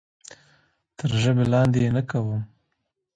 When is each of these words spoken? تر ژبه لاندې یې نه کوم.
تر 0.97 1.09
ژبه 1.21 1.43
لاندې 1.53 1.79
یې 1.83 1.89
نه 1.97 2.01
کوم. 2.09 2.41